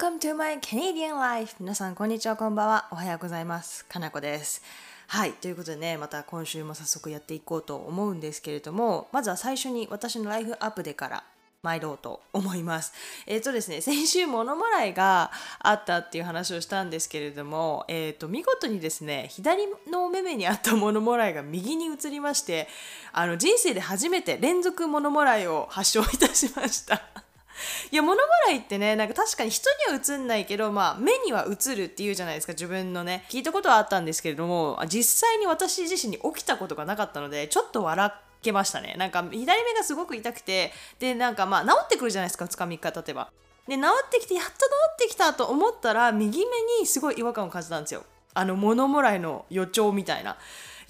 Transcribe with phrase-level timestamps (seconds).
[0.00, 1.56] Welcome to my Canadian life!
[1.58, 2.86] 皆さん、こんにちは、こんばんは。
[2.92, 3.84] おはようございます。
[3.86, 4.62] かなこです。
[5.08, 11.24] はい、ということでね、また今週も早速やっていこうと思うんですけれども、まずは最初に私のライフアップデから
[11.64, 12.92] 参ろうと思います。
[13.26, 22.68] えっ、とですね、先週物もらいがあったっていう話をしたんですけれども、えっ、と、見事にですね、左のお目目にあった物もらいが右に移りまして、
[23.12, 27.02] あの、人生で初めて連続物もらいを発症いたしました。
[27.90, 33.24] いや物もらいってねなんか確かに人には映んないけど、まあ、目には映るっていうじゃないですか自分のね。
[33.28, 38.12] 聞いたことはあったんですけれども実際に私自身に起きたことがなかったのでちょっと笑
[38.42, 38.94] けましたね。
[38.98, 43.30] なんか左目がすごく痛くてでなんかまあ治ってくるじゃないですか2日3日経てば。
[43.66, 44.56] で治ってきてやっと治
[44.92, 46.44] ってきたと思ったら右目
[46.80, 48.04] にすごい違和感を感じたんですよ。
[48.34, 50.36] あの物もらいの予兆みたいな。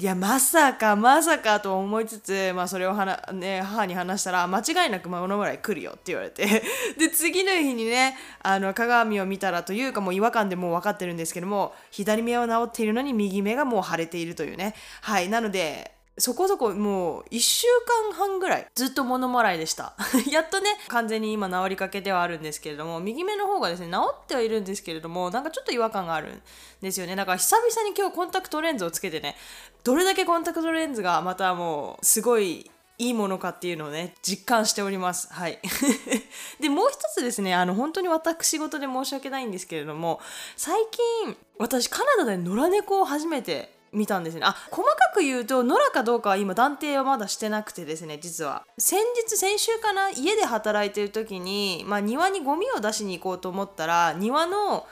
[0.01, 6.47] いやまさかまさかと思いつつ、まあ、それをはな、ね、母に話したら間違いなく物ぐらい来るよって言われて。
[6.97, 14.77] で次の日にねあの鏡を見たらというかもう違和感でもう分かってるんですけども左目は治っているのに右目がもう腫れているというね。
[15.01, 17.67] はいなのでそこそこもう1週
[18.11, 19.95] 間半ぐらいずっと物もらいでした。
[20.31, 26.43] やっとね完全に今治りかけではあるんですけれども右目の方がですね治ってはいるんですけれどもなんかちょっと違和感があるん
[26.81, 27.17] ですよね。
[27.17, 29.37] だから久々に今日コンタクトレンズをつけてね
[29.85, 35.33] どれだけコンタクトレンズがまたもうすごいいいものかっていうのをね実感しております。
[35.33, 35.61] はい。
[36.59, 40.21] でもう一つですねあの本当に私事で申し訳ないんですけれども
[40.57, 44.43] 最近私カナダで野良猫を初めて見たんですね。
[44.45, 48.65] あ細かく言うと野良かどうかは今断定はまだしてなくてですね実は。
[48.79, 54.87] 先日先週かな家で働いてる時に、まあ、庭にゴミを出しに行こうと思ったら庭の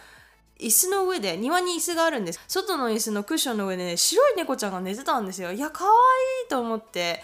[0.59, 2.41] 椅子の上で庭に椅子があるんです。
[2.49, 5.53] 外の椅子のクッションの上で、ね、白い猫ちゃんが寝てたんですよ。
[5.53, 5.91] いや可愛
[6.47, 7.23] いと思って。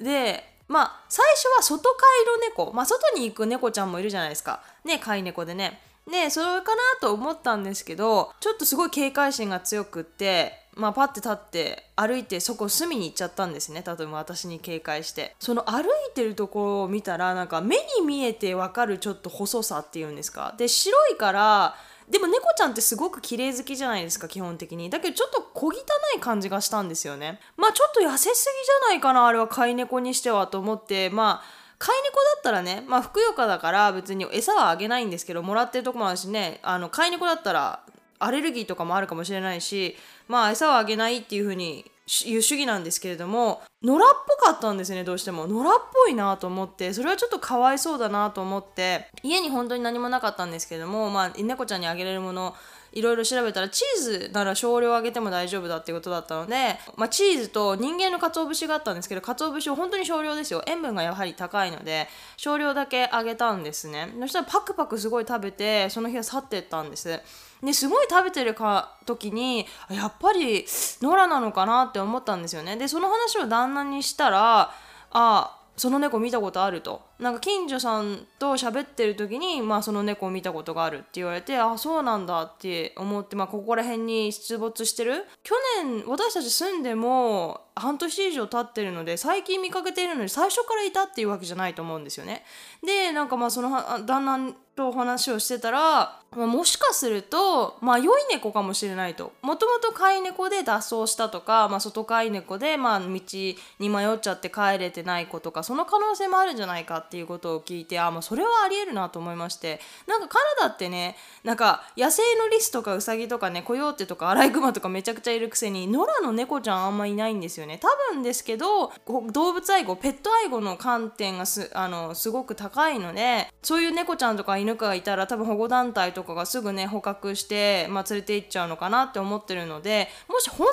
[0.00, 2.72] でまあ最初は外飼いの猫。
[2.72, 4.62] まあ外に行く猫ちゃんもいるじゃないですか。
[4.84, 5.80] ね飼い猫でね。
[6.10, 13.84] でそれかなと思ったんですけどちょっとすごい警戒心が強くってまあ、パッて立って歩いてそこ隅に行っちゃったんですね。
[13.86, 15.36] 例えば私に警戒して。
[15.38, 20.54] その歩いてるところを見たらなんか目に見えてわかるちょっと細さっていうんですか。
[20.58, 21.76] で白いから
[22.08, 24.90] でも猫ちゃんってすごく綺麗好きじゃないですか基本的に。
[24.90, 25.72] だけどちょっと小汚
[26.16, 27.40] い感じがしたんですよね。
[27.56, 31.08] まあちょっと痩せすぎじゃないかなあれは飼い猫にしてはと思って。
[31.10, 36.60] まあ飼い猫だったらね、まあ、ふくよかだから別に餌はあげないんですけどもらってるとこもあるしね。
[36.62, 37.80] あの飼い猫だったら
[38.18, 39.96] アレルギーとかもあるかもしれないし
[40.28, 41.90] まあ餌をあげないっていうふうに
[42.26, 45.46] 言う主義なんですけれども野良っぽかったんですねどうしても。
[45.46, 52.54] 野良っぽいなと思ってそれはちょっとかわいそうだなと思って家に本当に何もなかったんですけれどもまあ猫ちゃんにあげれるもの
[52.94, 60.62] いろいろ調べたらチーズなら少量あげても大丈夫だっていうことだったので、まあ、チーズと人間の鰹節があったんですけど鰹節を本当に少量ですよ。
[60.66, 64.14] 塩分がやはり高いので少量だけあげたんですね。
[64.20, 67.20] そしたらパクパクすごい食べてその日は去ってったんです。
[67.62, 70.64] ですごい食べてるか時にやっぱり
[71.00, 72.76] 野良なのかなって思ったんですよね。
[72.76, 74.70] でその話を旦那にしたら
[75.10, 77.02] あその猫見たことあると。
[77.18, 85.24] なんか近所さんと喋ってる時に、まあ、その猫を見たことがあるって言われてあそうなんだって思って、まあ、ここら辺に出没してる。
[85.42, 92.44] 去年私たち住んでも半年以上経ってるので最近見かけているのに最初からいたっていうわけじゃないと思うんですよね。
[92.84, 93.70] でなんかまあその
[94.06, 99.32] 旦那と話をしてたら、まあ、もしかすると、まあ、良い猫かもしれないと。
[99.42, 109.80] もともと飼い猫で脱走したとか、まあ、外飼い猫で、まあ、道に迷っちゃって帰れてない子とかその可能性もあるんじゃないかっていうことを聞いてあ、まあ、それはありえるなと思いまして。
[110.06, 117.78] なんかカナダってねなんか野生のリスとかウサギとかねコヨーテとかアライグマとかめちゃくちゃいるくせに野良の猫ちゃんあんまいないんですよね。
[117.78, 118.92] 多分ですけど
[119.32, 130.66] 動物愛護ペット愛護の観点がすあのすごく高いのでそういう猫ちゃんとか犬がいたら多分保護団体とかがすぐね捕獲して、まあ、連れて行っちゃうのかなって思ってるのでもし本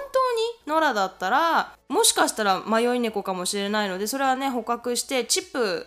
[0.66, 5.86] 当に野良だったらもしかしたら迷い猫かもしれないのでそれはね捕獲してチップ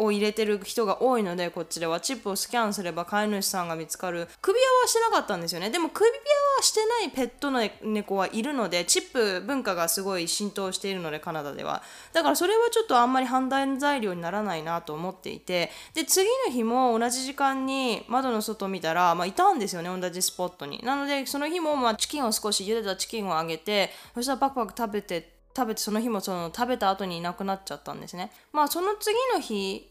[0.00, 2.00] を入れてる人が多いのでこっちでは。
[2.00, 4.26] チップをスキャンすれば飼い主さんが見つかる。
[4.40, 5.70] 首輪はしてなかったんですよね。
[5.70, 6.16] でも首輪
[6.56, 11.82] はしてないペットの猫はいるのでチップ文化がすごい浸透しているのでカナダでは。
[12.12, 15.70] だからそれはちょっとあんまり判断材料にならないなと思っていて。
[15.94, 20.00] で次の日も同じ時間に窓の外見たら、まあ、いたんですよね。
[20.00, 20.80] 同じスポットに。
[20.82, 28.30] なのでその日もまあチキンを少し茹でたチキンをあげてそしたらパクパク食べて食べてその日もその食べた後にいなくなっちゃったんですね。
[28.52, 29.89] まあその次の日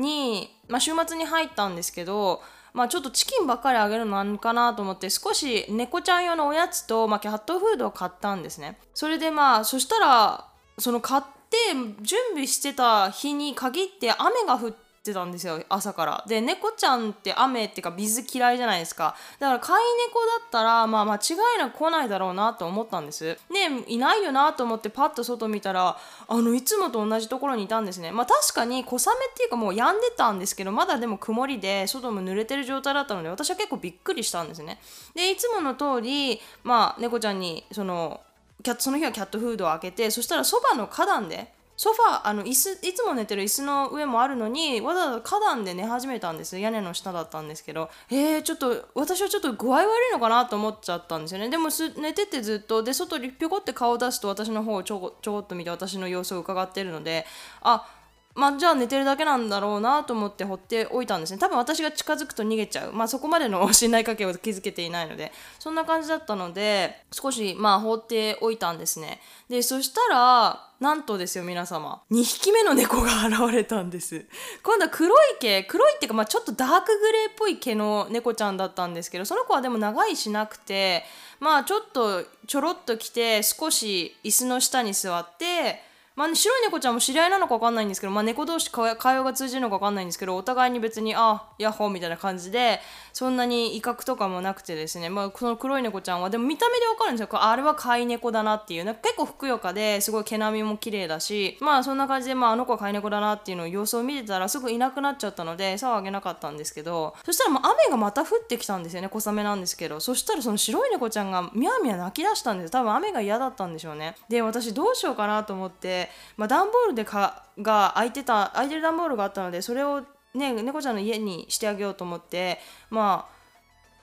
[0.00, 2.42] に、まあ、週末に入ったんですけど、
[2.72, 8.78] まあ、ちょっとチキンばっかりあげるのなんかなと思って少し猫ちゃん用のおやつと、まあ、キャットフードを買ったんですね。
[8.94, 10.46] それでまあそしたら
[10.78, 11.56] その買って
[12.02, 16.24] 準備してた日に限って雨が降っててたんですよ朝から。
[16.26, 19.16] で猫ちゃんって雨っていうか水嫌いじゃないですか。
[19.38, 21.18] だから飼い猫だったらまあ間違
[21.56, 23.38] いなく来ないだろうなと思ったんです。
[23.50, 25.96] ねいないよなと思ってパッと外見たら
[26.28, 28.12] あのいつもと同じところにいたんですね。
[28.12, 34.78] まあ確かに小雨っていうかもう止んでたんですけどまだでも曇りで外も濡れてる状態だったので私は結構びっくりしたんですね。
[35.14, 38.20] でいつもの通りまあ猫ちゃんにその
[38.62, 47.88] キャットその日はキャットフードを開けてそしたらそばの花壇でソファーあの椅子いつも寝てる椅子の上もあるのにわざわざ花壇で寝始めたんです屋根の下だったんですけど。
[48.10, 51.48] えー、ちょっと私はちょっと具合悪いのかなと思っちゃったんですよね。
[51.48, 57.24] でも寝ててずっとで外にぴょこって顔を出すと私の方をちょこちょこっと見て私の様子を伺ってるので
[57.62, 57.86] あ
[58.34, 61.38] まあ、じゃあ寝てるだけなんだろうなと思って放っておいたんですね。
[61.38, 62.92] 多分私が近づくと逃げちゃう。
[62.92, 65.32] まあそこまでの信頼関係を築けていないので。
[65.58, 69.20] そんな感じだったので少しまあ放っておいたんですね。
[69.48, 72.00] でそしたらなんとですよ皆様。
[72.10, 74.24] 2匹目の猫が現れたんです。
[74.62, 75.64] 今度は黒い毛。
[75.64, 81.04] 黒いっていうか、まあ、ちょっとダークグレーっぽい毛の猫ちゃんだったんですけどその子はでも長いしなくて
[81.38, 85.82] まあちょっとちょろっと来て少し椅子の下に座って
[86.20, 92.78] まあ、白い猫ちゃんも知り合いなのか分かんないんですけど、まあ、猫同士会話が通じるのか分かんないんですけどお互いに別にあヤッホーみたいな感じで
[93.12, 97.28] そんなに威嚇とかもなくてですね、まあ、この黒い猫ちゃんはでも見た目で分かるんですよ。
[97.42, 107.14] あれは飼い猫だなっていう結構ふくよかですごい毛並みも綺麗だしまあそんな感じで、まあ、あの子は飼い猫だなっていうのを様子を見てたらすぐいなくなっちゃったので餌をあげなかったんですけど。
[107.24, 109.08] そしたらもう雨がまた降ってきたんですよね。
[109.08, 110.00] 小雨なんですけど。
[110.00, 114.14] そしたらその白い猫ちゃんがみやみや泣き出したんです多分雨が嫌だったんでしょうね。
[114.28, 120.02] で私どうしようかなと思って、まあ、段ボールでかが空いてた空いてる段ボールがあったのでそれを
[120.34, 123.40] ね猫ちゃんの家にしてあげようと思ってまあ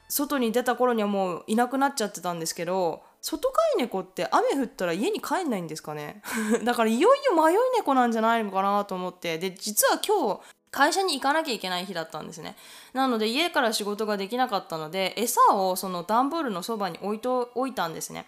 [0.09, 6.21] 外に出た頃にはもういなくなっちゃってたんですけど外飼い猫って雨降ったら家に帰んないんですかね？
[6.63, 9.37] だからいよいよ迷い猫なんじゃないのかなと思って。
[9.37, 10.41] で実は今日
[10.71, 12.55] 会社に行かなきゃいけない日だったんですね。
[12.93, 18.25] なので家から仕事ができなかったので餌をその段ボールのそばに置いと置いたんですね。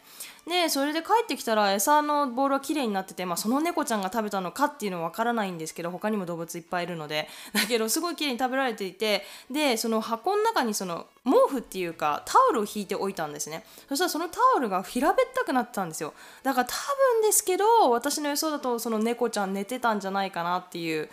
[0.48, 7.28] でそれで帰ってきたら餌のボールは綺麗になってて、まあ、その猫ちゃんが食べたのかっていうのは分からないんですけど他にも動物いっぱいいるので。
[7.54, 13.66] だけどすごい綺麗に食べられていてでその箱の中にその毛布っていうかタオルを引いておいたんですね。
[13.90, 16.14] そしたらそのタオルが平べったくなってたんですよ。
[16.44, 16.74] だから多
[17.22, 21.10] 分ですけど私の予想だとその猫ちゃん寝てたんじゃないかなっていう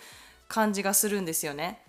[0.47, 1.83] 感じがするんですよね。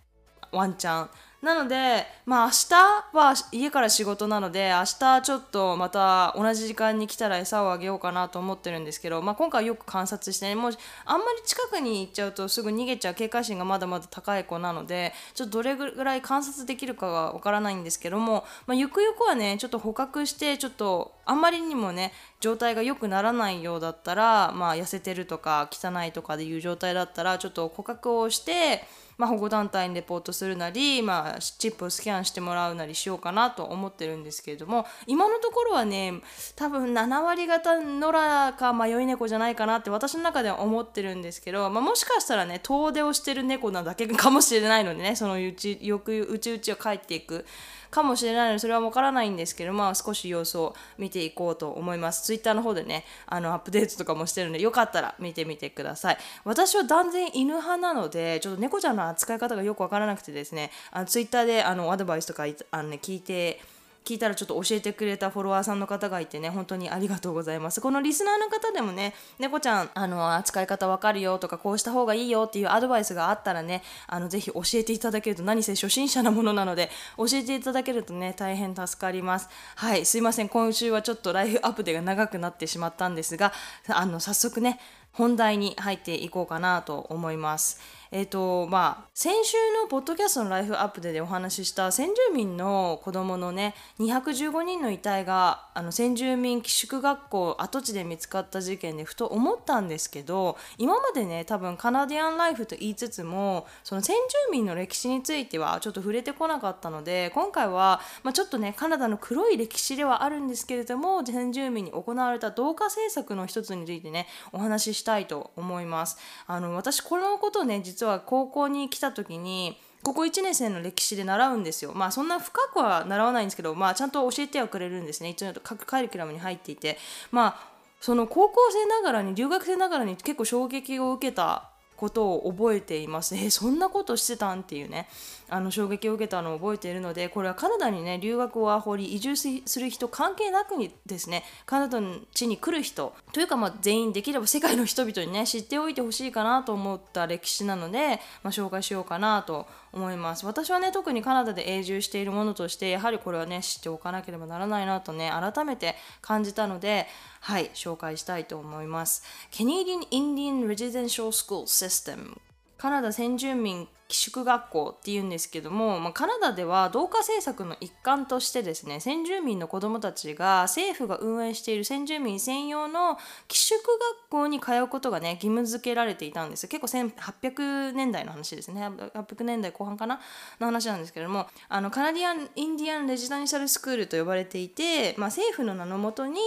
[0.53, 1.11] ワンちゃん。
[1.41, 10.73] なのでまあ明日は家から仕事なので明日ちょっとまた同じ時間に来たら餌をあげようかなと思ってるんですけど、まあ、今回よく観察してねもう
[11.05, 28.83] あんまり近くに行っちゃうとすぐ逃げちゃう警戒心がまだまだ高い子なのでちょっとどれぐらい観察できるかがわからないんですけども、まあ、ゆくゆくはねちょっと捕獲してちょっとあんまりにもね状態が良くならないようだったら、まあ、痩せてるとか汚いとかでいう状態だったらちょっと捕獲をして
[29.19, 36.15] まあ、保護団体にレポートするなり、まあ、チップをスキャンしてもらうなりしようかなと思ってるんですけれども今のところはね
[36.55, 47.45] 多分7割方野良か迷い猫じゃないかなって私の中では思ってるんですけど、まあ、もしかしたらね遠出をしてる猫なだけかもしれないのでねそのうちよくうちうちを帰っていく。
[47.91, 52.25] かもしれないのでそれはわからないんですけど、まあ、少し様子を見ていこうと思います。
[52.25, 56.19] ツイッターの方でね、あのアップデートとかもしてるので、よかったら見てみてください。
[56.45, 63.61] 私は断然犬派なので、ちょっと猫ちゃんの扱い方がよくわからなくてですね、あのツイッターであのアドバイスとかあの、ね、聞いて、
[64.09, 67.83] 聞いたらちょっと教えてくれたフォロワーさんの方がいてね本当にありがとうございます。
[67.83, 76.89] このリスナーの方でもね猫ちゃんあの扱い方わかるよとかこうした方がいいよっていうアドバイスがあったらねあのぜひ教えていただけると何せ初心者なものなので
[77.19, 79.51] 教えていただけるとね大変助かります。
[79.77, 80.49] はいすいません。
[80.49, 83.53] 今週はちょっとライフアップデーが長くなってしまったんですが
[83.89, 84.81] あの早速ね
[85.19, 87.81] 本題に入っていこうかなと思います。
[88.11, 116.19] えっ、ー、とまあ先週のポッドキャストのライフアップででお話しした先住民の子供のね215人の遺体があの先住民寄宿学校跡地で見つかった事件でふと思ったんですけど今までね多分カナディアンライフと言いつつもその先住民の歴史についてはちょっと触れてこなかったので今回は、まあ、ちょっとねカナダの黒い歴史ではあるんですけれども先住民に行われた同化政策の一つについてねお話ししたたいと思います。
[116.47, 121.93] あの私このことね実は高校に来た時にここ1年生の歴史で習うんですよ。
[121.95, 125.31] まあそんな深くは習わないんですけど、まあちゃんと教えてはくれるんですね。
[125.31, 126.99] 一応各カリキュラムに入っていて。
[127.33, 131.68] まあその高校生ながらに留学生ながらに結構衝撃を受けた
[131.99, 133.35] ことを覚えています。
[133.35, 135.09] えーそんなことしてたんっていうね
[135.49, 149.67] あの衝撃を受けたのを覚えているのでこれはカナダにね留学をあほり移住する人関係なくにですねカナダの地に来る人というかまあ全員できれば世界の人々にね知っておいてほしいかなと思った歴史なので、まあ、紹介しようかなと
[149.99, 150.47] 思います。
[150.47, 157.07] 私はね特にカナダで永住しているものとしてやはりこれはね知っておかなければならないなとね改めて感じたので
[157.41, 159.23] はい紹介したいと思います。
[159.51, 162.39] Canadian Indian Residential School System
[162.79, 173.19] カナダ先住民寄宿学校っていうんですけども、まあ、カナダでは同化政策の一環としてですね先住民の子どもたちが政府が運営している先住民専用の
[173.49, 173.79] 寄宿
[174.25, 176.69] 学校に通うことがね義務付けられていたんです。
[176.69, 178.81] 結構1800年代の話ですね。
[178.87, 180.21] 800年代後半かな？
[180.61, 186.41] の話なんですけどもあのカナディアン・インディアン・レジダンシャルスクールと呼ばれていて、まあ、政府の名のもとに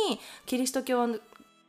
[0.45, 1.07] キリスト教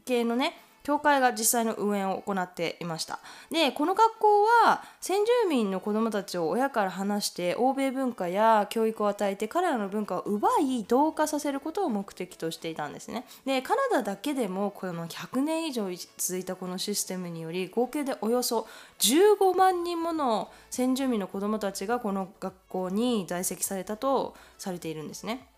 [0.04, 3.18] 系のね教会が実際の運営を行っていました。
[3.50, 13.24] でこの学校は先住民の子どもたちを親から離して欧米文化や教育を与えて彼らの文化を奪い同化させることを目的としていたんですね。
[13.44, 18.66] でカナダだけでもこの100年以上続いたこのシステムにより合計でおよそ
[19.00, 25.51] 15万人もの先住民の子どもたちがこの学校に在籍されたとされているんですね。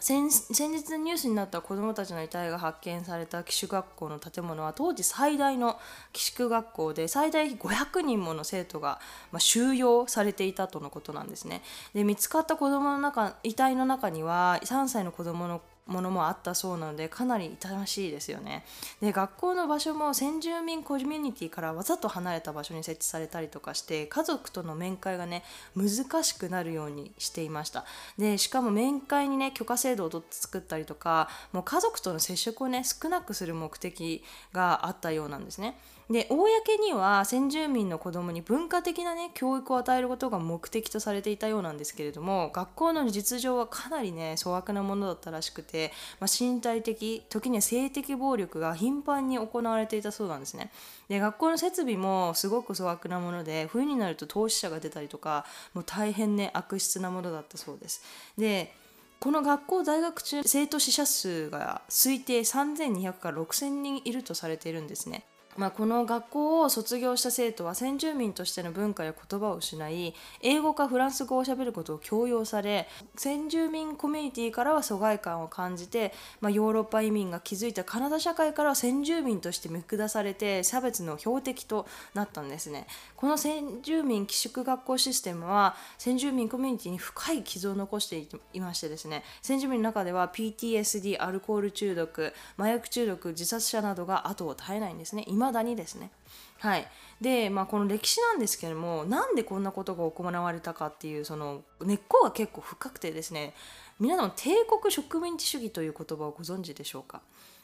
[0.00, 5.78] 先先日ニュースになった子どもたちの遺体が発見された寄宿学校の建物は当時最大の
[6.12, 8.98] 寄宿学校で最大500人もの生徒が、
[9.30, 11.62] ま、収容されていたとのことなんですね。
[11.94, 18.64] で見つかった子どもの中遺体の中には3歳の子どものものもあったそうなのでかなり痛ましいですよね。
[19.00, 25.42] で学校の場所も先住民コミュニティからわざと離れた場所に設置されたりとかして家族との面会がね
[25.74, 27.84] 難しくなるようにしていました。
[28.18, 34.22] でしかも面会にね許可制度を作ったりとかもう家族との接触をね少なくする目的
[34.52, 35.78] があったようなんですね。
[36.10, 50.72] で公には先住民の子供に文化的なね教育を与えることが目的とされていたようなんですけれども学校の実情はかなりね粗悪なものだったらしくて、まあ、身体的時には性的暴力が頻繁に行われていたそうなんですね。
[51.08, 58.02] で学校の設備もすごく粗悪なもので冬になると投資者が出たりとかもう大変ね悪質なものだったそうです。
[58.36, 58.72] で
[59.20, 65.24] この学校在学中生徒死者数が推定3200から6000人いるとされているんですね。
[65.56, 82.86] まあ、この学校を卒業した生徒は先住民としての文化や言葉を失い英語かフランス語をしゃべることを強要され先住民コミュニティからは疎外感を感じて、まあ、ヨーロッパ移民が築いたカナダ社会からは先住民として見下されて差別の標的となったんですね。
[83.16, 95.24] この先住民寄宿学校システムは先住民コミュニティに深い傷を残していましてですね先住民の中では PTSD アルコール中毒麻薬中毒自殺者などが後を絶えないんですね。
[95.40, 96.10] 未だにですね。
[96.58, 96.86] はい、
[97.20, 103.54] で、まあ、この歴史なんですけどもなんでこんなことが行われたかっていうその根っこが結構深くてですね
[103.98, 107.22] 皆さん帝国植民地主義という言葉をご存知でしょうか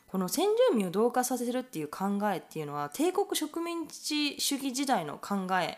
[0.09, 5.77] この先住民を同化させるっていう考えっていうのは帝国植民地主義時代の考え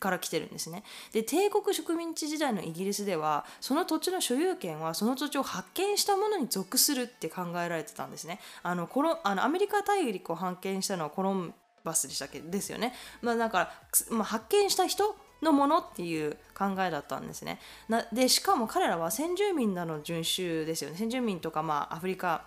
[0.00, 0.82] から来てるんですね。
[1.12, 8.40] で帝国植民地時代のイギリスではその土地の所有権はその土地を発見したものに属するって考えられてたんですね。
[8.62, 11.54] あのコロあのアメリカ大陸を発見したのはコロン
[11.84, 12.94] バスでしたっけですよね。
[13.22, 13.72] まあ、だから、
[14.10, 17.58] まあ、発見した人のものっていう考えだったんですね。
[17.88, 20.96] なでしかも彼らは先住民なの遵守ですよね。
[20.96, 22.44] 先住民とか、まあ、アフリカ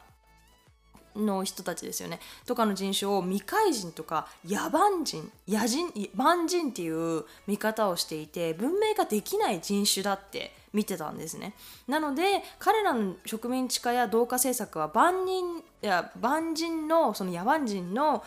[1.16, 11.54] の人たちですよねとかの人種を未開人とか野蛮人野人蛮人っていう見方をしていて文明ができない人種だって見てたんですね
[11.88, 12.24] なので
[12.60, 18.24] 彼らの植民地化や同化政策は万人や万人のその野蛮人の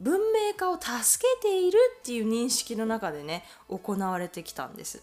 [0.00, 5.02] 文明化を助けているっていう認識の中でね行われてきたんです。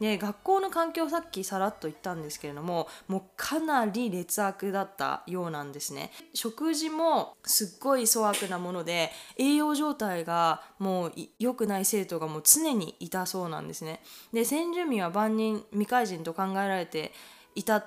[0.00, 6.10] で学校の環境さっきさらっと言ったんですけれどももうかなり劣悪だったようなんですね。
[6.34, 14.00] 食事もすっごい粗悪なもので栄養状態がもう良くない生徒がもう常にいたそうなんですね。
[14.32, 17.12] で先住民は万人未開人と考えられて
[17.54, 17.84] いた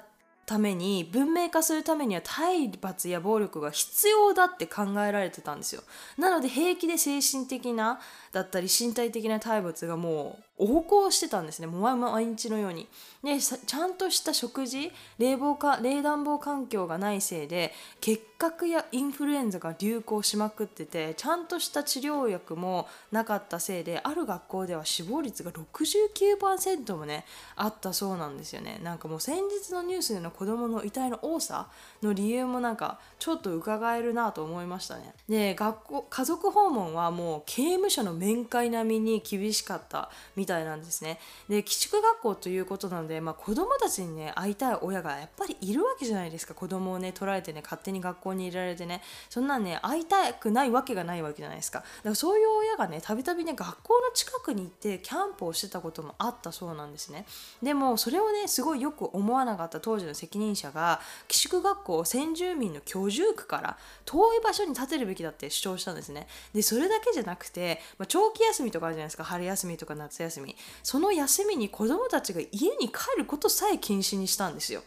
[0.51, 5.81] ために文明化するためには体罰や暴力が必要だって考えられてたんですよ。
[6.17, 8.01] なので平気で精神的な
[8.33, 11.67] だったり身体的な体罰がもう横行してたんですね。
[11.67, 12.89] もう毎日のように。
[13.23, 27.23] でちゃんとした食事冷房か冷暖房環境がないせいで血覚やインフルエンザが流行しまくっててちゃんとした治療薬もなかったせいである学校では死亡率が69%もね
[27.55, 28.79] あったそうなんですよね。
[28.83, 31.67] なんかもう先日のニュースでの子どもの遺体の多さ
[32.01, 35.13] の理由もなんかちょっと伺えるなと思いましたね。
[35.29, 41.19] で学校家族訪問はもう刑務所の面会並みに厳しかったみたいなんですね。
[41.47, 46.55] で寄宿学校ということなので、まあ、子どもたちにね会いたい親がやっぱりいるわけじゃないですか。
[46.55, 51.79] 子供をね取られてね勝手に学校に入れられてねそんなね会いたくないわけがないわけじゃないですか。
[51.79, 57.25] だからそういう親がねたびたびね学校の近くに行ってキャンプをしてたこともあったそうなんですね。
[57.61, 66.27] でもそれをねすごいよく思わなかった当時の責任者が寄宿学校を先住民の居住区から遠い場所に建てるべきだって主張したんですね。
[66.53, 69.23] でそれだけじゃなくて、まあ、長期休みとかあるじゃないですか。
[69.23, 70.55] 春休みとか夏休み。
[70.83, 74.83] その休みに子供たちが家に帰ることさえ禁止にしたんですよ。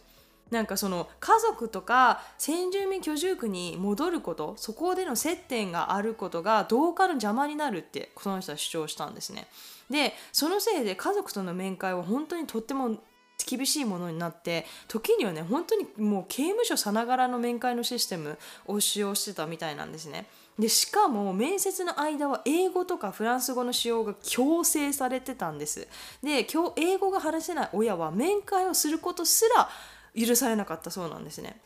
[0.51, 9.49] なんかその家族とか先住民居住区に戻ることそこでの接点があることが同化の邪魔になるってその人は主張したんですね。
[9.91, 12.97] でそのせいで家族との面会は本当にとっても
[13.47, 20.27] 厳しいものになって時にはね本当にもう刑務所さながらの面会のシステムを使用してたみたいなんですね。
[20.59, 25.89] でしかも面接の間は英語とかフランス語の使用が強制されてたんです。
[26.23, 29.69] で今日英語が話せない親は面会をすることすら
[30.19, 31.61] 許されなかったそうなんですね。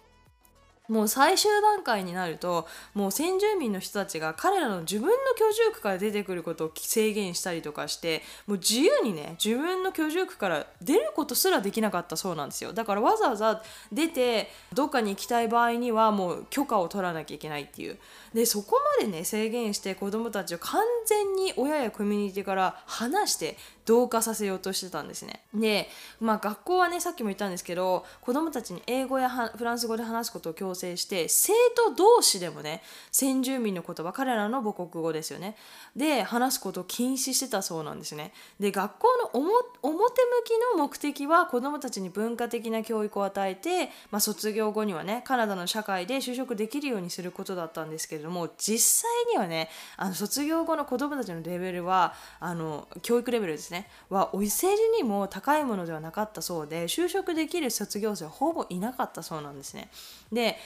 [0.88, 13.62] もう最終段階になるともう先住民の人たちが彼らの自分の居住区から出てくることを制限したりとかしてもう自由にね自分の居住区から出ることすらできなかったそうなんですよだからわざわざ
[13.92, 17.98] 出てどっかに行きたい場合にはもう許可を取らなきゃいけないっていう
[18.32, 23.56] でそこまでね制限して子どもたちを完全に親やコミュニティから離して
[23.88, 25.44] 同化させようとしてたんですね。
[25.54, 25.88] で、
[26.20, 35.56] まあ、学校はねさっきも言ったんですけど子どもたちに英語やフランス語で話すことを強制して生徒同士でもね先住民の言葉彼らの母国語ですよね
[35.96, 38.32] で話すことを禁止してたそうなんですね。
[38.60, 39.40] で学校の
[39.82, 40.02] 表向
[40.44, 59.88] きの目的は子どもたちに文化的な教育を与えて、まあ、卒業後にはねカナダの社会で就職できるようにすることだったんですけれども実際にはねあの卒業後の子どもたちのレベルはあの教育レベルですねはお世辞にも高いものではなかったそうで就職できる卒業生はほぼいなかったそうなんですね。
[60.32, 60.56] で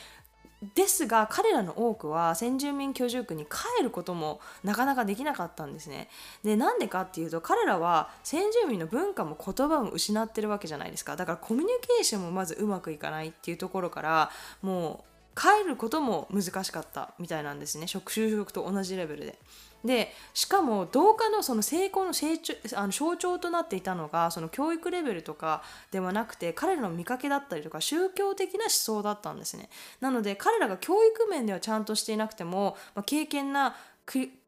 [0.75, 6.09] ですが彼らの多くは先住民居住区に帰ることもなかなかできなかったんですね。
[6.45, 14.31] でなんでかっていうと彼らは先住民の文化も言葉も失ってるわけじゃないですかだからコミュニケーションもまずうまくいかないっていうところから
[14.63, 19.39] もう帰ることも難しかったみたいなんですね職就職と同じレベルで。
[19.85, 29.69] でしかも同化のその成功の成長あの象徴となっていたのがその教育レベルとかではなくて彼らの見かけだったりとか宗教的な思想だったんですね。
[30.01, 33.75] なので彼らが教育面ではちゃんとしていなくても、まあ、経験な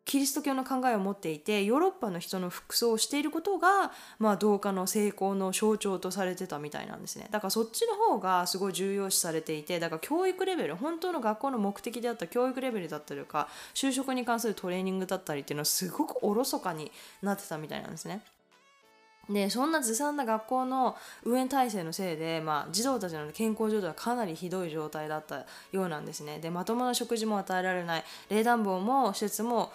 [0.05, 7.29] キリスト教の考えを持っていてヨーロッパの人の服装をしていることが、まあ、同化の成功の象徴とされてたみたいなんですね。
[7.31, 18.23] だからそっちの方がすごい重要視されていてだから教育レベル本当の学校の目的であった教育レベルだったりとか就職に関するトレーニングだったりっていうのはすごくおろそかになってたみたいなんですね。
[19.31, 26.40] でそんなずさんな学校の運営体制のせいで、まあ、児童たちの健康状態はかなりひどい状態だったようなんですね。
[26.40, 28.05] でまともな食事も与えられない。
[28.29, 29.73] 冷暖房も施設も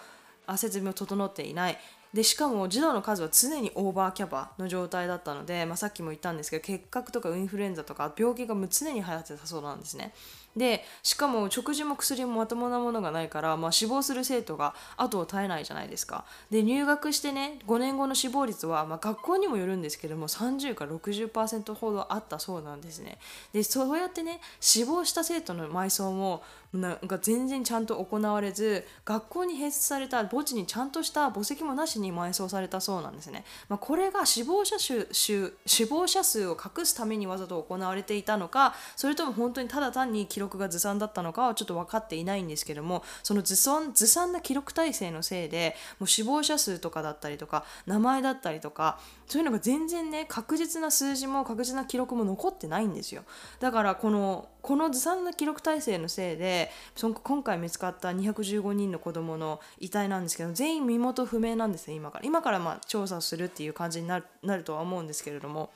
[0.56, 1.78] 設備も整っていない
[2.12, 10.12] でしかも児童の数は常にオーバーキャバの状態だったので、まあ、さっきも言ったんですけど結核とかインフルエンザとか病気が常に流行ってたそうなんですね。
[10.56, 16.24] でしかも食事も薬もまともなものがないから、まあ、死亡する生徒が後を絶えないじゃないですか。
[16.50, 23.18] で入学してね5年後の死亡率は、まあ、学校にもよるんですけども30から60%ほどあったそうなんですね。
[23.52, 48.98] でそうやってね死亡した生徒の埋葬もなんか全然ちゃんと行われず学校に併設された墓地にちゃんとした墓石もなしに埋葬されたそうなんですね、まあ、これが死亡者数死亡者数を隠すためにわざと行われていたのかそれとも本当にただ単に記録がずさんだったのかはちょっと分かっていないんですけどもそのずさんずさんな記録体制のせいでもう死亡者数とかだったりとか名前だったりとか
[49.28, 53.22] そういうのが全然ね確実な数字も確実な記録も残ってないんですよ。
[53.60, 62.24] だからこのこのずさんな記録体制のせいでそ今回見つかった215人の子どもの遺体なんですけど全員身元不明なんですね今から。
[62.24, 65.70] 今からまあ調査するっていう感じになるなるとは思うんですけれども。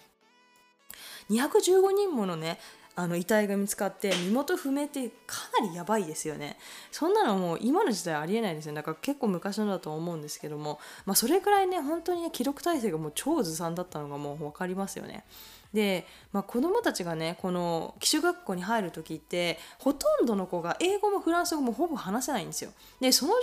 [1.30, 2.58] 215人ものね
[2.96, 6.56] あの遺体が見つかって身元不明ってかなりやばいですよね。
[6.92, 15.24] そんなのもう今の時代ありえないですよだから結構昔のだと思うんですけども、まあ、それくらいね本当にね記録体制がもう超ずさんだったのがもう分かりますよね。
[15.74, 22.70] で、まあ、子どもたちがねこの寄宿学校に入る時ってほとんどの子が英語もフランス語もほぼ話せないんですよ。
[23.00, 23.38] でその状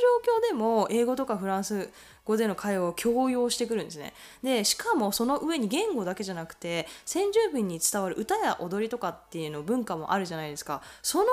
[0.47, 1.89] 況でも英語とかフランス
[2.23, 4.13] 語での会話を強要してくるんですね。
[4.41, 11.25] でしかもその上に言語だけじゃなくて先住民に伝わる歌や踊りとかっていうの文化もあるじゃないですかその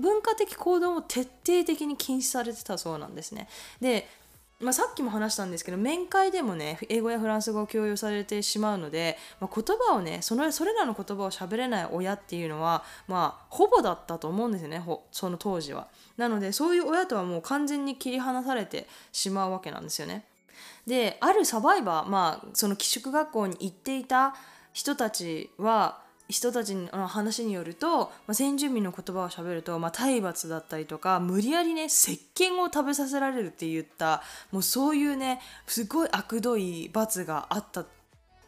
[0.00, 3.48] 文化的行動も徹底的に禁止されてたそうなんですね。
[3.80, 4.08] で
[4.58, 15.88] まあ、さっきも話したんですけど面会でもね英語やフランス語を共有されてしまうので、まあ、言葉をねそのそれらの言葉を喋れない親っていうのは、まあ、ほぼだったと思うんですよねその当時は。
[16.16, 20.24] なのでそういう親とはもう完全に切り離されてしまうわけなんですよね。
[20.86, 24.34] であるサバイバー、まあ、その寄宿学校に行っていた
[24.72, 37.84] 人たちは人たちの話によると、まあ、先住民の言葉を喋ると、まあ、体罰だったりとか無理やりね石鹸を食べさせられるって言ったもうそういうねすごい悪どい罰があった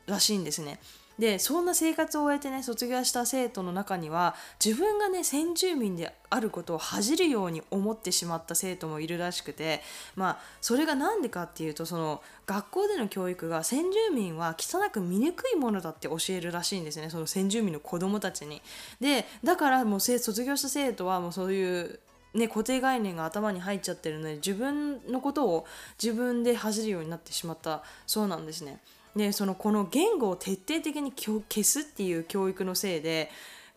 [0.06, 0.80] らしいんですね。
[1.18, 9.82] でそんな生活を終えてね卒業した生徒の中には自分がね先住民であることを恥じるように思ってしまった生徒もいるらしくて
[10.14, 18.62] まあそれが何でかっていうとその学校での教育が先住民は汚く醜いものだって教えるらしいんですねその先住民の子供たちに。
[19.00, 21.98] でだからもう卒業した生徒はもうそういう
[22.34, 25.66] ね、固定概念が頭に入っちゃってるので自分のことを
[26.00, 28.80] 自分で恥じるようになってしまったそうなんですね。
[29.18, 33.30] でそのこの言語を徹底的に消すっていう教育のせいで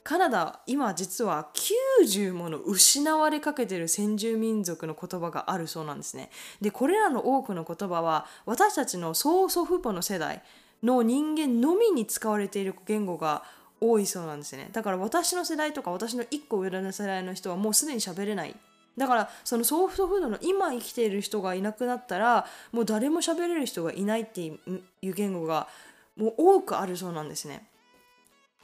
[0.04, 6.32] カナダ今実は90もの失われかけてる先住民族の言葉があるそうなんですね。
[6.62, 10.42] でこれらの多くの言葉は私たちの曽祖父母の世代
[10.82, 13.44] の人間のみに使われている言語が
[13.80, 14.70] 多いそうなんですね。
[14.72, 18.56] だから私の世代とか私の1個上の世代の人はもうすでに喋れない
[18.98, 24.52] だからそのソフトフードの今生きている人がいなくなったらもう誰も喋れる人がいないってい
[25.04, 25.68] う言語が
[26.18, 27.66] もう多くあるそうなんですね。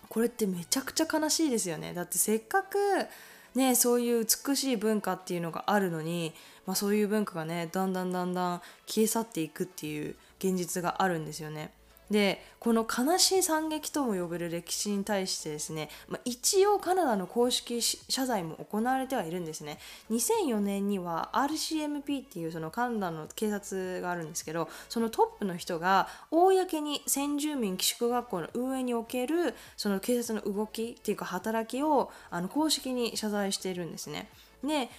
[0.09, 1.93] これってめちゃくちゃ悲しいですよね。
[1.93, 2.77] だってせっかく
[3.55, 6.33] ねそういう美しい文化っていうのがあるのに、
[6.65, 11.71] まあ、そういう文化がねだんだんだんだん消え去っていくっていう現実があるんですよね。
[12.11, 19.77] でこの悲しい惨劇とも呼べる歴史に対してですね、まあ、一応カナダの公式謝罪も行われてはいるんですね
[20.11, 34.29] 2004年には RCMP っていうそのカナダの警察があるんですけどそのトップの人が公に先住民寄宿学校の運営におけるその警察の動きっていうか働きをあの公式に謝罪しているんですね。
[34.63, 34.89] に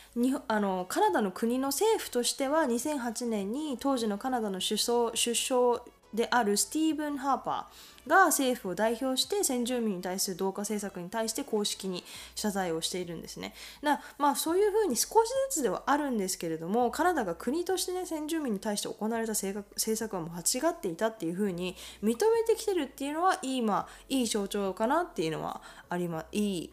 [0.47, 5.81] あのカナダの国の政府としては2008年に当時のカナダの首相首相
[6.15, 12.03] であるスティーブン・ハーパーが政府を代表して先住民に対する同化政策に対して公式に
[12.35, 13.55] 謝罪をしているんですね。
[13.83, 26.73] だまあそういうふうに少しずつではあるんですけれどもカナダが国としてね先住民に対して行われた政策は間違っていたっていうふうに認めてきてるっていうのはいい,、まあ、いい象徴かなっていうのはありますいい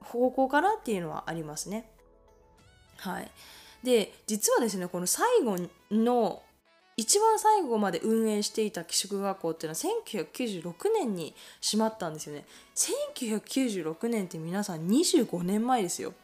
[0.00, 1.88] 方向かなっていうのはありますね。
[2.98, 3.30] はい、
[3.82, 5.56] で実はですねこの最後
[5.90, 6.42] の
[6.98, 12.46] 一番最後まで運営していた寄宿学校っていうのは1996年に閉まったんですよね。
[12.74, 16.14] 1996年って皆さん25年前ですよ。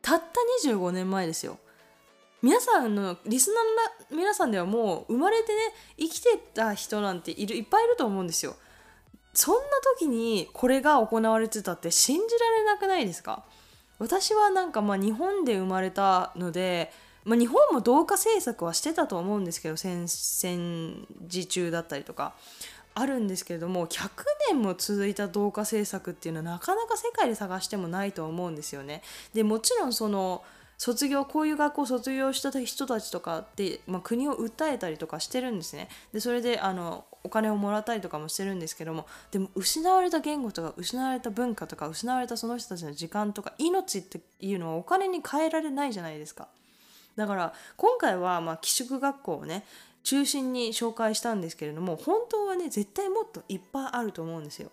[0.00, 1.58] たった25年前ですよ。
[2.40, 5.58] 皆さんのリスナーの皆さんではもう生まれてね
[5.98, 8.56] 生きてた人なんているいっぱいいると思うんですよ。
[9.34, 9.60] そんな
[9.98, 13.44] 時にこれが行われてたって信じられなくないですか？
[13.98, 16.90] 私はなんかまあ日本で生まれたので
[17.26, 22.34] まあ、日本も同化政策はしてたと思うんですけど戦戦時中だったりとか
[22.94, 24.08] あるんですけれども100
[24.48, 29.02] 年も続いた同化政策っていうのはなかなか世界で探してもないと思うんですよね。
[29.34, 30.44] でもちろんその
[30.78, 46.48] 卒業こういう学校を卒業した人たちとかって、まあ、国を訴えたりとかしてるんですねでそれであのお金をもらったりとかもしてるんですけどもでも失われた言語とか失われた文化とか失われたその人たちの時間とか命っていうのはお金に換えられないじゃないですか。
[47.16, 49.64] だから今回はまあ寄宿学校をね
[50.02, 54.70] 中心に紹介したんですけれども本当はね絶対もっといっぱいあると思うんですよ。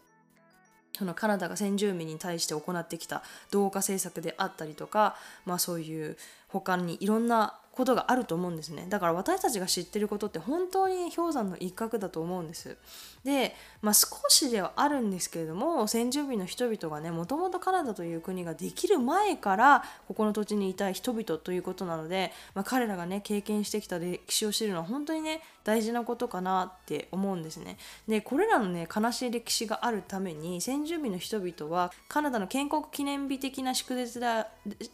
[0.96, 6.18] そのカナダが先住民に対して行ってきた同化政策であったりとか、まあ、そういう
[6.50, 8.86] 他にいろんなことがあると思うんですね。
[8.88, 12.78] だから私たちが知ってることって本当に氷山の一角だと思うんです。
[13.24, 27.78] で、まあ、少しではあるんですけれども先住民の人々がねもともとカナダという国ができる前からここの土地にいた人々ということなので、まあ、彼らがね経験してきた歴史を知るのは本当にね大事なことかなって思うんですね。
[28.08, 34.46] でこれらのね悲しい歴史があるために先住民の人々はカナダの建国記念日的な祝日で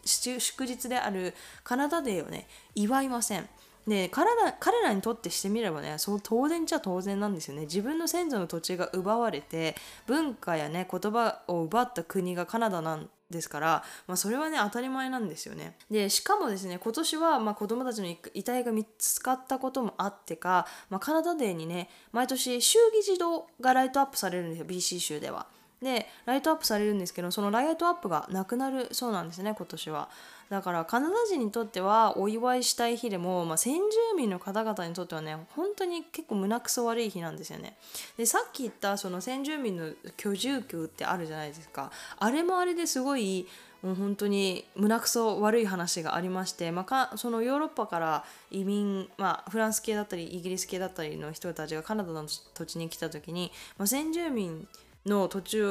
[0.05, 2.47] 祝日であるカナダデーをね
[2.83, 3.47] 祝いません
[3.87, 15.75] で彼ら彼らにとってしてみればねそう当然じゃ当然なんですよね自分の先祖の土地が奪われて文化やね言葉を奪った国がカナダなんですから、まあ、それはね当たり前なんですよね。
[15.91, 25.45] でしかもですね今年はまあ子供たちの遺体が見つかったこともあってか、まあ、カナダデーにね毎年州議事堂がライトアップされるんですよ BC 州では。
[25.81, 30.09] でライトアップされるんですけどそのライトアップがなくなるそうなんですね今年は
[30.49, 33.81] だからカナダ人にとってはお祝いしたい日でも、まあ、先住
[34.17, 37.77] 民の方々にとってはね本当に結構胸くそ悪い日なんですよね
[38.17, 43.47] でさっき言ったその先住民の居住区ってあるじゃないですかあれもあれですごい
[43.83, 54.67] もう本当に胸くそ悪い話がありまして、まあ、そのヨーロッパから移民、まあ、フランス系だったりイギリス系だったりの人たちがカナダの土地に来た時に、まあ、先住民
[55.05, 55.61] の土地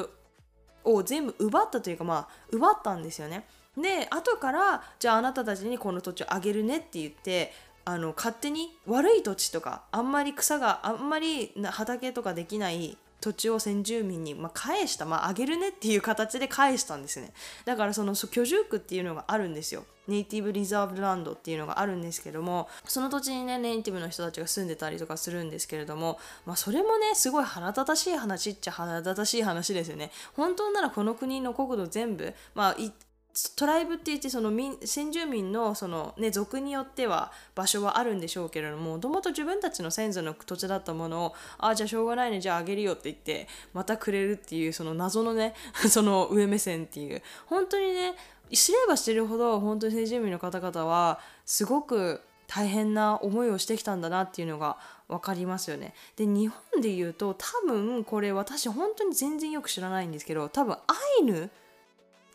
[0.85, 3.45] を全部奪ったというかまあ奪ったんですよね。
[3.81, 7.53] で後からじゃああなたたちにこの土地をあげるねって言って
[7.85, 17.33] あの勝手に悪い土地とかあんまり草があんまり畑とかできない土地を先住民に、まあ、返した、まあ、あげるねっていう形で返したんですね。
[17.65, 19.85] だからその居住区っていうのがあるんですよ。
[20.07, 30.11] ネイティブリザーブランドっていうのがあるんですけどもその土地にねネイティブの人たちが住んでたりとかするんですけれども、まあ、それもねすごい腹立たしい話っちゃ腹立たしい話ですよね。
[30.35, 32.77] 本当ならこの国の国土全部まあ
[33.57, 45.55] トライブって言ってその民先住民のその、ね、族によっては場所はあるんでしょうけれどももともと自分たちの先祖の土地だったものをああじゃあしょうがないねじゃああげるよって言ってまたくれるっていうその謎のね
[45.89, 48.15] その上目線っていう本当にね
[48.53, 55.95] 知れば知るほど本当に先住民の方々はすごく大変な思いをしてきたんだなっていうのが分かりますよね。
[56.17, 60.79] で日本で言うと多分これ私本当に全然よく知らないんですけど多分ア
[61.21, 61.51] イヌ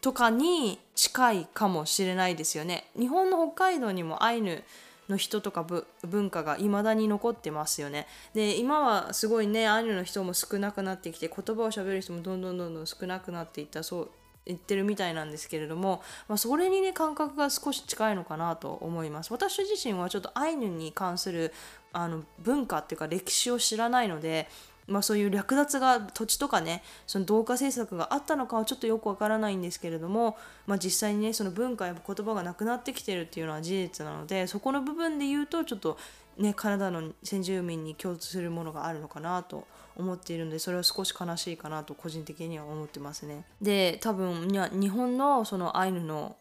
[0.04, 2.90] とかに近いかもしれないですよね。
[3.00, 4.66] 日本の北海道にもアイヌ
[5.08, 5.66] の人とか
[6.06, 8.06] 文化が未だに残ってますよね。
[8.34, 14.10] で今はすごいねアイヌの人も少なくなってきて言葉をしゃべる人もどんどんどんどん少なくなっていったそう
[14.46, 21.54] 言ってるみたいなんですけれども、まあ、それにね感覚が少し近いのかなと思います私自身はちょっとアイヌに関する
[21.94, 24.50] あの文化っていうか歴史を知らないので
[24.88, 35.98] まあ、そういう略奪が土地とかねその同化政策があったのかはちょっとよくわからないんですけれども、まあ、実際にねその文化や言葉がなくなってきてるっていうのは事実なのでそこの部分で言うとちょっと
[36.38, 39.66] ねカナダの先住民に共通するものがあるのかなと
[39.96, 43.46] 思っているのでそれは少し悲しいかなと個人的には思ってますね。
[43.62, 46.36] で多分日本のそのアイヌの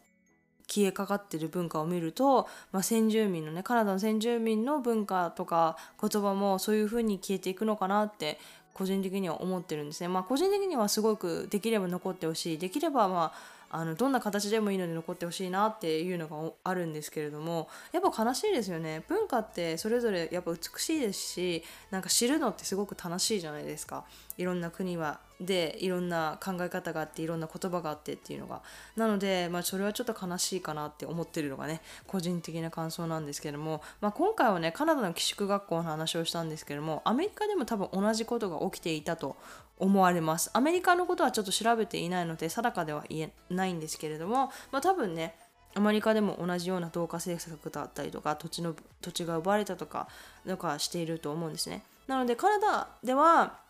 [0.72, 8.38] 消えかかってる文化を見ると、まあ、先住民のねカナダの先住民の文化とか言葉もそういう風に消えていくのかなって
[8.72, 10.08] 個人的には思ってるんですね。
[10.08, 12.58] まあ、個人的にはすごくできれば残ってほしい。
[12.58, 19.02] できればまああのどんな形でもいいので残ってほしいなっていうのがあるんですけれどもやっぱ悲しいですよね。
[19.08, 24.04] 文化ってそれぞれやっぱ美しいですしなんか知るのってすごく楽しいじゃないですか。
[24.38, 28.62] いろんな国はでいろんな考え方があっていろんな言葉があってっていうのが。
[28.96, 39.36] なので、まあ、それはちょっと悲しいかなって思ってるのがね個人的な感想なんですけども、まあ、今回はねカナダの寄宿学校の話をしたんですけどもアメリカでも多分同じことが起きていたと
[39.78, 40.50] 思われます。
[40.52, 45.34] アメリカのことはちょっと調べていないので定かでは言えないんですけれども、まあ、多分ね
[45.74, 50.08] アメリカでも同じような同化政策だったりとか土地の土地が奪われたとか
[50.44, 51.82] なんかしていると思うんですね。
[52.06, 53.61] なのでカナダでは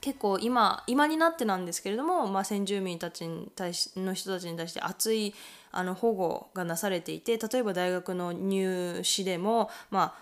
[0.00, 5.34] 結構今今になってなんですけれども、まあ、先住民たちに対しの人たちに対して熱い
[5.72, 10.14] あの保護がなされていて例えば大学の入試でも、ま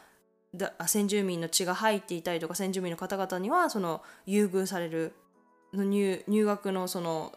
[0.79, 5.13] あ、先住民の血が入っていたりとか先住民の方々にはその優遇される
[5.73, 7.33] 入入学のその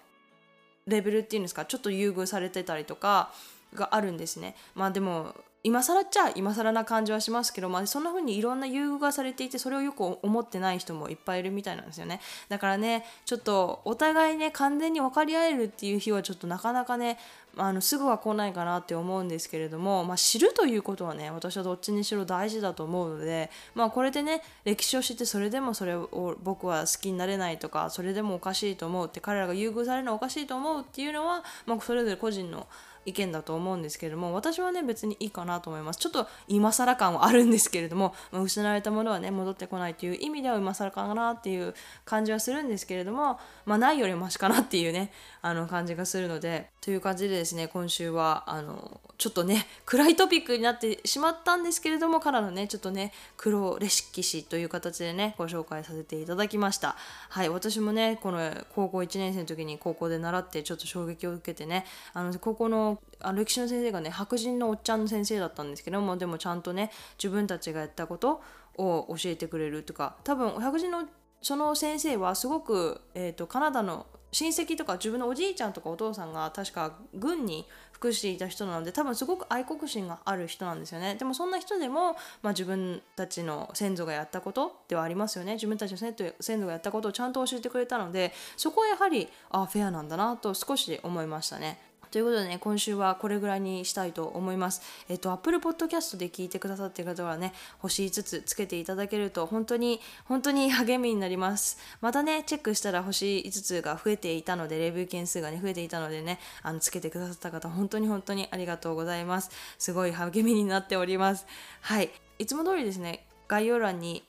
[0.87, 3.31] レベルっていうんですかちょっと優遇されてたりとか
[3.73, 4.55] があるんですね。
[4.75, 12.19] まあでも今更っちゃ今更な感じはしますけど、まあ、そんな風にいろんな優遇がされていてそれをよく思ってない人もいっぱいいるみたいなんですよね。
[12.49, 17.19] だからねちょっとお互いね完全に分かり合えるっていう日はちょっとなかなかね
[17.57, 32.67] あのすぐは来ないかなって思うんですけれども、まあ、知るということはね私はどっちにしろ大事だと思うので、まあ、これでね歴史を知ってそれでもそれを僕は好きになれないとかそれでもおかしいと思うって彼らが優遇されるのはおかしいと思うっていうのは、まあ、それぞれ個人の
[33.05, 35.99] 意見だと思うんですけれども私はね別にいいかなと思います。
[35.99, 41.73] ちょっと今更感はあるんですけれども、 ま、失われたものはね戻ってこないという意味では今更かなっていう
[42.05, 45.11] 感じはするんですけれどもまあないよりマシかなっていうね
[45.41, 56.95] あの感じがするのでという感じでですね今週はあのちょっとね暗いトピックになってしまったんですけれどもからのねちょっとね黒歴史という形でねご紹介させていただきました。
[57.29, 68.41] はい私もねこの高校1年生の時に高校で習ってちょっと衝撃を受けてねあの高校のあ歴史の先生がね白人のおっちゃんの先生だったんですけどもでもちゃんとね自分たちがやったこと
[68.77, 71.05] を教えてくれるとか多分白人の
[71.41, 94.81] その先生はすごく、えーと、カナダの親戚とか自分のおじいちゃんとかお父さんが確か軍に服していた人なので多分すごく愛国心がある人なんですよねでもそんな人でも、まあ、自分たちの先祖がやったことではありますよね自分たちの先祖がやったことをちゃんと教えてくれたのでそこはやはりあフェアなんだなと少し思いましたねということでね、今週はこれぐらいにしたいと思います。
[95.07, 101.77] えっと、Apple Podcast で聞いてくださっている方はね、星5つつけていただけると、本当に、本当に 励みになります。
[102.01, 109.49] またね、チェックしたら星5つが増えていたので、レビュー件数がね、増えていたのでね、あの、つけてくださった方、本当に本当にありがとうございます。
[109.77, 111.45] すごい励みになっております。
[111.79, 112.11] はい。
[112.39, 114.23] いつも通りですね、概要欄に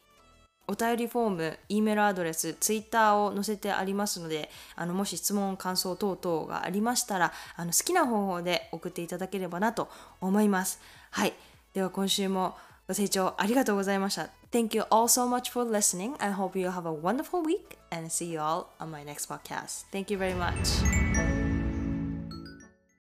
[0.73, 9.91] お便りフォーム、E メールアドレス、ツイッターを載せてありますので、あのもし質問、感想等々がありましたら、あの好きな方法で送っていただければなと
[10.23, 10.81] 思います。
[11.11, 11.35] はい。
[11.75, 12.57] では今週も
[12.89, 14.31] ご清聴ありがとうございました。
[14.51, 16.15] Thank you all so much for listening.
[16.19, 19.85] I hope you have a wonderful week and see you all on my next podcast.
[19.93, 21.42] Thank you very much.